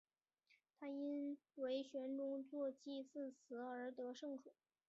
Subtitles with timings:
[0.79, 4.51] 他因为玄宗作祭祀词而得圣宠。